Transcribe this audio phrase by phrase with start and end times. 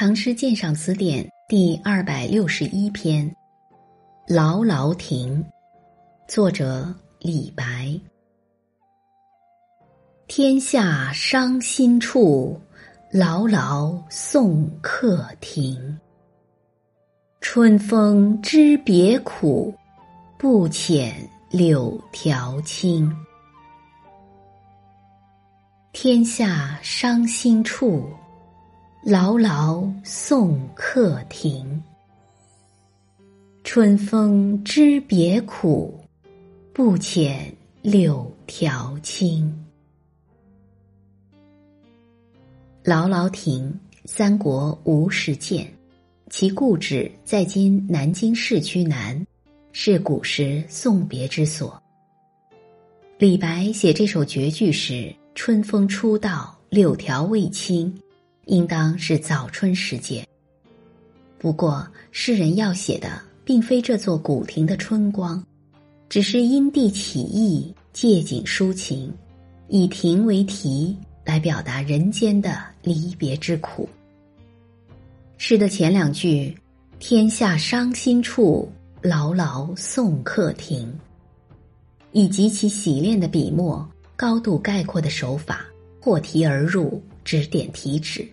[0.00, 3.28] 唐诗鉴赏词典》第二百六十一篇
[4.32, 5.44] 《劳劳亭》，
[6.32, 8.00] 作者李白。
[10.28, 12.56] 天下伤心处，
[13.10, 15.98] 劳劳送客亭。
[17.40, 19.74] 春风知别苦，
[20.38, 21.12] 不遣
[21.50, 23.12] 柳条青。
[25.92, 28.08] 天下伤心处。
[29.04, 31.80] 劳劳送客亭，
[33.62, 35.94] 春风知别苦，
[36.72, 37.38] 不遣
[37.80, 39.54] 柳条青。
[42.82, 43.72] 劳劳亭，
[44.04, 45.72] 三国吴时建，
[46.28, 49.24] 其故址在今南京市区南，
[49.72, 51.80] 是古时送别之所。
[53.16, 57.96] 李白写这首绝句时，春风初到，柳条未青。
[58.48, 60.26] 应当是早春时节。
[61.38, 65.42] 不过，诗人要写的并非这座古亭的春光，
[66.08, 69.12] 只是因地起意，借景抒情，
[69.68, 73.88] 以亭为题来表达人间的离别之苦。
[75.36, 76.56] 诗的前两句
[76.98, 78.68] “天下伤心处，
[79.02, 80.92] 劳劳送客亭”，
[82.10, 83.86] 以极其洗练的笔墨、
[84.16, 85.64] 高度概括的手法，
[86.00, 88.26] 破题而入，指点题旨。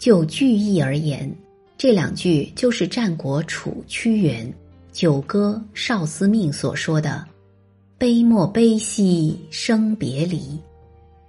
[0.00, 1.30] 就句意而言，
[1.76, 4.46] 这两句就是战国楚屈原
[4.92, 7.22] 《九歌·少司命》所说的
[7.98, 10.58] “悲莫悲兮生别离”，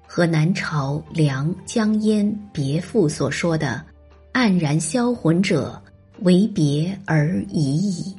[0.08, 3.84] 和南朝梁江淹《别赋》所说的
[4.32, 5.80] “黯然销魂者，
[6.22, 8.16] 为别而已矣”。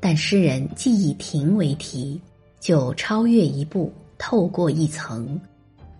[0.00, 2.18] 但诗人既以亭为题，
[2.58, 5.38] 就超越一步，透过一层，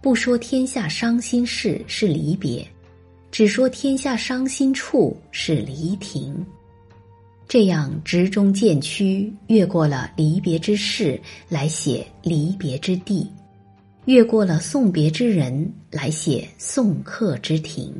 [0.01, 2.67] 不说天下伤心事是离别。
[3.31, 6.45] 只说天下伤心处是离亭，
[7.47, 13.31] 这样直中渐曲，越过了离别之事来写离别之地，
[14.07, 17.95] 越过了送别之人来写送客之亭，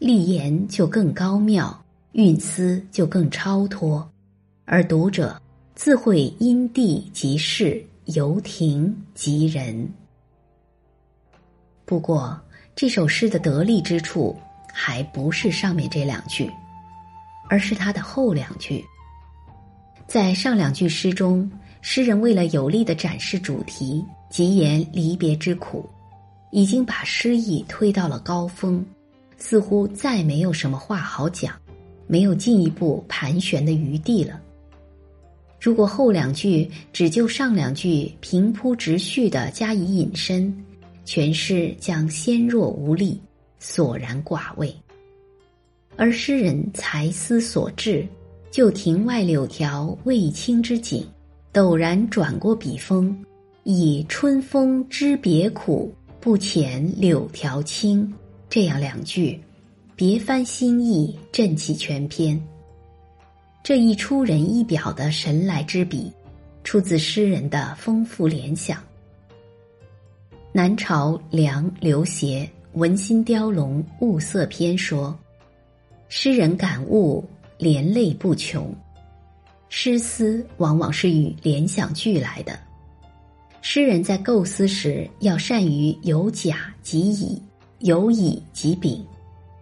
[0.00, 4.06] 立言就更高妙，韵思就更超脱，
[4.64, 5.40] 而读者
[5.76, 9.88] 自会因地即事，由亭及人。
[11.84, 12.36] 不过。
[12.76, 14.36] 这首诗的得力之处，
[14.72, 16.50] 还不是上面这两句，
[17.48, 18.84] 而是它的后两句。
[20.08, 21.48] 在上两句诗中，
[21.82, 25.88] 诗人为了有力的展示主题，极言离别之苦，
[26.50, 28.84] 已经把诗意推到了高峰，
[29.38, 31.54] 似乎再没有什么话好讲，
[32.08, 34.40] 没有进一步盘旋的余地了。
[35.60, 40.52] 如果后两句只就上两句平铺直叙的加以引申。
[41.04, 43.20] 全诗将纤弱无力，
[43.58, 44.74] 索然寡味。
[45.96, 48.06] 而诗人才思所至，
[48.50, 51.06] 就庭外柳条未青之景，
[51.52, 53.16] 陡然转过笔锋，
[53.62, 58.12] 以“春风知别苦，不遣柳条青”
[58.50, 59.40] 这样两句，
[59.94, 62.40] 别翻新意，振起全篇。
[63.62, 66.12] 这一出人意表的神来之笔，
[66.64, 68.82] 出自诗人的丰富联想。
[70.56, 72.44] 南朝梁刘勰
[72.74, 75.12] 《文心雕龙物色篇》说
[76.06, 77.24] ：“诗人感悟，
[77.58, 78.72] 连累不穷。
[79.68, 82.56] 诗思往往是与联想俱来的。
[83.62, 87.42] 诗人在构思时，要善于由甲及乙，
[87.80, 89.04] 由乙及丙，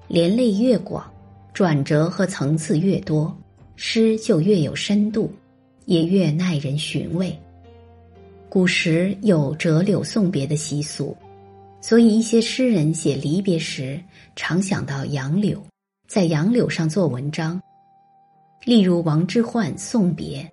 [0.08, 1.10] 连累越广，
[1.54, 3.34] 转折和层次越多，
[3.76, 5.32] 诗就越有深度，
[5.86, 7.34] 也越耐人寻味。”
[8.52, 11.16] 古时有折柳送别的习俗，
[11.80, 13.98] 所以一些诗人写离别时，
[14.36, 15.58] 常想到杨柳，
[16.06, 17.58] 在杨柳上做文章。
[18.66, 20.46] 例如王之涣送别：“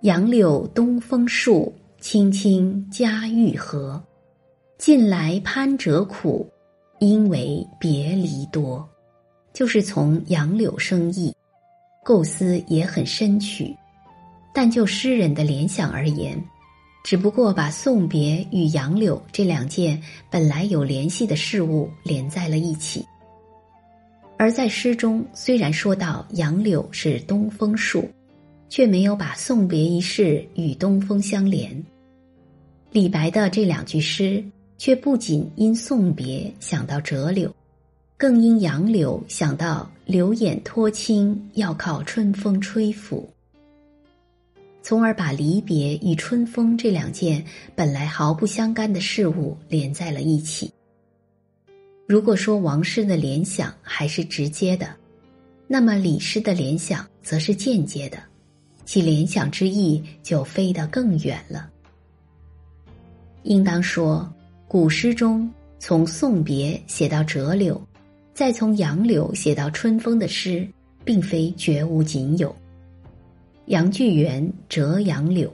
[0.00, 1.70] 杨柳东风树，
[2.00, 4.02] 青青家玉河。
[4.78, 6.50] 近来攀折苦，
[6.98, 8.88] 因为别离多。”
[9.52, 11.30] 就是从杨柳生意，
[12.02, 13.76] 构思也很深曲，
[14.54, 16.42] 但就诗人的联想而言。
[17.06, 23.06] 只不过把送别与杨柳这两件本来有联系的事物连在了一起，
[24.36, 28.10] 而在诗中虽然说到杨柳是东风树，
[28.68, 31.80] 却没有把送别一事与东风相连。
[32.90, 34.44] 李白的这两句诗
[34.76, 37.54] 却不仅因送别想到折柳，
[38.16, 43.30] 更因杨柳想到柳眼脱青要靠春风吹拂。
[44.88, 47.44] 从而把离别与春风这两件
[47.74, 50.72] 本来毫不相干的事物连在了一起。
[52.06, 54.94] 如果说王诗的联想还是直接的，
[55.66, 58.18] 那么李诗的联想则是间接的，
[58.84, 61.68] 其联想之意就飞得更远了。
[63.42, 64.32] 应当说，
[64.68, 67.84] 古诗中从送别写到折柳，
[68.34, 70.64] 再从杨柳写到春风的诗，
[71.04, 72.54] 并非绝无仅有。
[73.66, 75.48] 杨巨源《折杨柳》：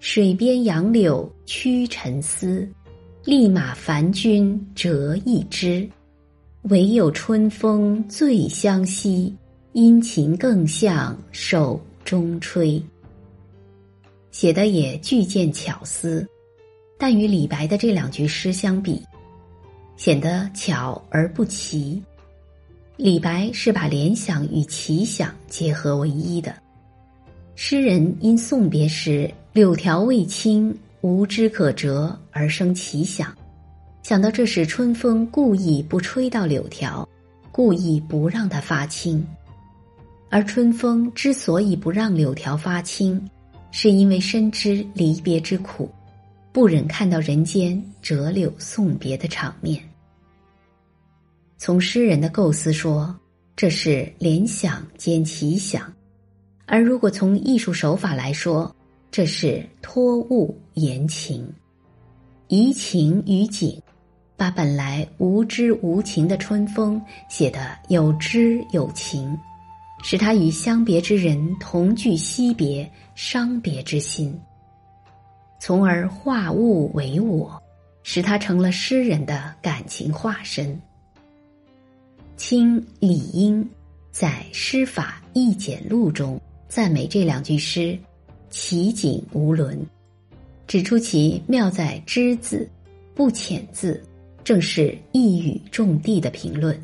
[0.00, 2.68] 水边杨柳屈沉思。
[3.24, 5.88] 立马凡君折一枝，
[6.62, 9.32] 唯有春风最相惜，
[9.72, 12.82] 殷勤更向手中吹。
[14.32, 16.26] 写的也具见巧思，
[16.98, 19.00] 但与李白的这两句诗相比，
[19.96, 22.02] 显得巧而不奇。
[22.96, 26.54] 李白是把联想与奇想结合为一的，
[27.60, 30.72] 诗人因送别时柳条未青。
[31.00, 33.36] 无枝可折而生奇想，
[34.02, 37.08] 想到这是春风故意不吹到柳条，
[37.50, 39.24] 故意不让它发青。
[40.28, 43.28] 而春风之所以不让柳条发青，
[43.72, 45.90] 是因为深知离别之苦，
[46.52, 49.80] 不忍看到人间折柳送别的场面。
[51.56, 53.12] 从诗人的构思说，
[53.56, 55.82] 这是联想兼奇想；
[56.70, 58.74] 而如果从艺术手法来说，
[59.10, 61.50] 这是托物言情，
[62.48, 63.80] 移情于景，
[64.36, 69.34] 把本来无知无情的春风写得有知有情，
[70.02, 74.38] 使他与相别之人同具惜别伤别之心，
[75.58, 77.60] 从而化物为我，
[78.02, 80.78] 使他成了诗人的感情化身。
[82.36, 83.66] 清李英
[84.12, 86.38] 在《诗法意简录》中
[86.68, 87.98] 赞美这两句诗。
[88.50, 89.78] 奇景无伦，
[90.66, 92.66] 指出其妙在只字，
[93.14, 94.02] 不遣字，
[94.42, 96.74] 正是一语中的的评论。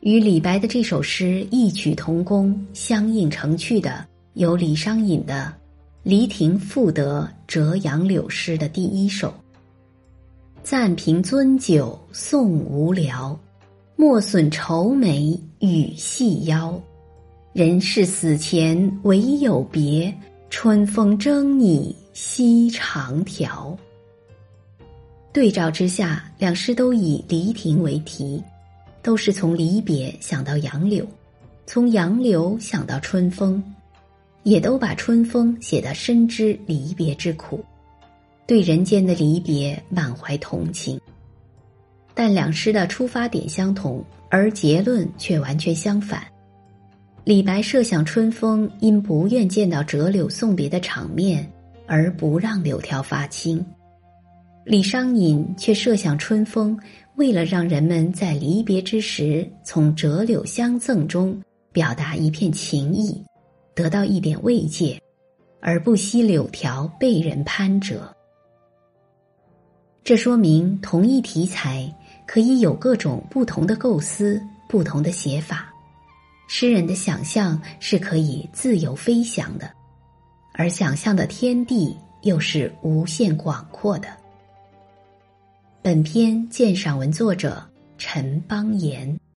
[0.00, 4.04] 与李白的这首诗异曲同工、相映成趣的，
[4.34, 5.54] 有李商隐的
[6.02, 9.32] 《离亭赋得折杨柳诗》的第一首
[10.64, 13.38] ：“暂凭樽酒送无聊，
[13.94, 16.82] 莫损愁眉与细腰。
[17.52, 20.12] 人世死前唯有别。”
[20.54, 23.74] 春风争你西长条。
[25.32, 28.40] 对照之下，两诗都以离亭为题，
[29.02, 31.06] 都是从离别想到杨柳，
[31.64, 33.64] 从杨柳想到春风，
[34.42, 37.64] 也都把春风写得深知离别之苦，
[38.46, 41.00] 对人间的离别满怀同情。
[42.12, 46.22] 但两诗的出发点相同，而结论却完全相反。
[47.24, 51.48] 李白设想春风因不愿见到折柳送别的场面
[51.86, 53.64] 而不让柳条发青，
[54.64, 56.76] 李商隐却设想春风
[57.14, 61.40] 为了让人们在离别之时从折柳相赠中
[61.70, 63.24] 表达一片情意，
[63.72, 65.00] 得到一点慰藉，
[65.60, 68.12] 而不惜柳条被人攀折。
[70.02, 71.88] 这说明同一题材
[72.26, 75.71] 可以有各种不同的构思、不同的写法。
[76.54, 79.72] 诗人的想象是可以自由飞翔的，
[80.52, 84.08] 而想象的天地又是无限广阔的。
[85.80, 87.66] 本篇鉴赏文作者
[87.96, 89.18] 陈邦彦。